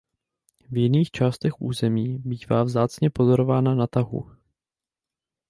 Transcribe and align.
V 0.71 0.77
jiných 0.77 1.11
částech 1.11 1.61
území 1.61 2.17
bývá 2.17 2.63
vzácně 2.63 3.09
pozorována 3.09 3.75
na 3.75 3.87
tahu. 3.87 4.31